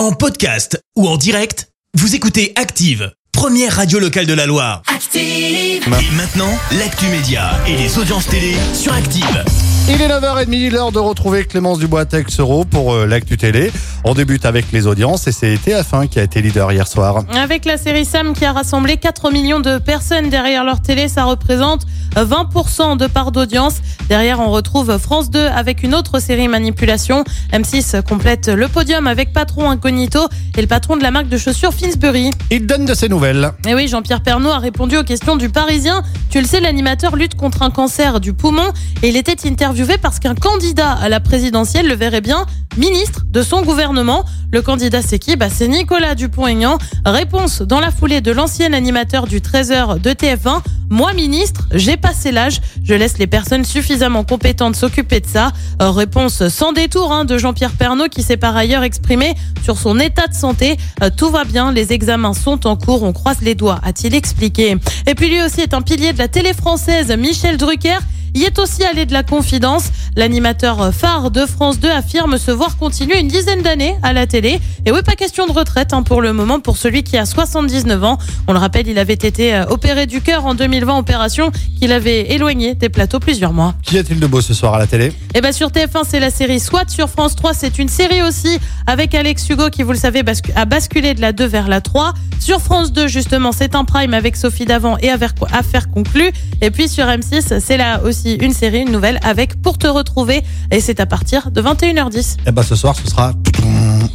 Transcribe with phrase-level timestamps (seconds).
[0.00, 4.80] En podcast ou en direct, vous écoutez Active, première radio locale de la Loire.
[4.86, 5.20] Active.
[5.20, 9.44] Et maintenant, l'actu média et les audiences télé sur Active.
[9.90, 13.70] Il est 9h30, l'heure de retrouver Clémence Dubois-Texero pour euh, l'actu télé.
[14.04, 17.24] On débute avec les audiences et c'est TF1 qui a été leader hier soir.
[17.34, 21.24] Avec la série Sam qui a rassemblé 4 millions de personnes derrière leur télé, ça
[21.24, 23.76] représente 20% de part d'audience.
[24.08, 27.24] Derrière, on retrouve France 2 avec une autre série Manipulation.
[27.52, 31.72] M6 complète le podium avec Patron Incognito et le patron de la marque de chaussures
[31.72, 32.30] Finsbury.
[32.50, 33.52] Il donne de ses nouvelles.
[33.66, 36.02] Et oui, Jean-Pierre Pernaud a répondu aux questions du Parisien.
[36.30, 38.70] Tu le sais, l'animateur lutte contre un cancer du poumon
[39.02, 42.46] et il était interviewé parce qu'un candidat à la présidentielle le verrait bien
[42.76, 44.24] ministre de son gouvernement.
[44.52, 45.36] Le candidat, c'est qui?
[45.36, 46.78] Bah, C'est Nicolas Dupont-Aignan.
[47.04, 50.60] Réponse dans la foulée de l'ancien animateur du 13h de TF1.
[50.92, 52.60] Moi, ministre, j'ai passé l'âge.
[52.82, 55.52] Je laisse les personnes suffisamment compétentes s'occuper de ça.
[55.80, 60.00] Euh, réponse sans détour hein, de Jean-Pierre Pernaud qui s'est par ailleurs exprimé sur son
[60.00, 60.76] état de santé.
[61.00, 64.76] Euh, tout va bien, les examens sont en cours, on croise les doigts, a-t-il expliqué.
[65.06, 67.98] Et puis lui aussi est un pilier de la télé française, Michel Drucker
[68.34, 69.90] y est aussi allé de la confidence.
[70.16, 74.60] L'animateur phare de France 2 affirme se voir continuer une dizaine d'années à la télé.
[74.86, 78.04] Et oui, pas question de retraite hein, pour le moment pour celui qui a 79
[78.04, 78.18] ans.
[78.48, 82.32] On le rappelle, il avait été euh, opéré du cœur en 2020, opération qu'il avait
[82.32, 83.74] éloigné des plateaux plusieurs mois.
[83.82, 85.12] Qu'y a-t-il de beau ce soir à la télé?
[85.34, 86.88] Eh ben sur TF1, c'est la série SWAT.
[86.88, 90.22] Sur France 3, c'est une série aussi avec Alex Hugo qui, vous le savez,
[90.56, 92.14] a basculé de la 2 vers la 3.
[92.40, 96.30] Sur France 2, justement, c'est un prime avec Sophie Davant et Affaire conclue.
[96.62, 100.42] Et puis sur M6, c'est là aussi une série, une nouvelle avec Pour te retrouver.
[100.70, 102.36] Et c'est à partir de 21h10.
[102.46, 103.32] Eh ben ce soir, ce sera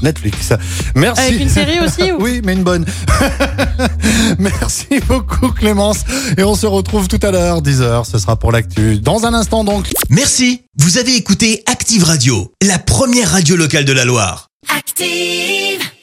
[0.02, 0.54] Netflix.
[0.96, 1.22] Merci.
[1.22, 2.22] Avec une série aussi ou...
[2.22, 2.86] Oui, mais une bonne.
[4.40, 6.00] Merci beaucoup Clémence.
[6.38, 8.10] Et on se retrouve tout à l'heure, 10h.
[8.10, 9.00] Ce sera pour l'actu.
[9.00, 9.92] Dans un instant donc.
[10.10, 10.64] Merci.
[10.78, 14.50] Vous avez écouté Active Radio, la première radio locale de la Loire.
[14.76, 15.95] Active.